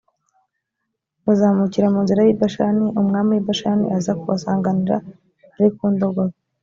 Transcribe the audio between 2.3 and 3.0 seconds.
bashani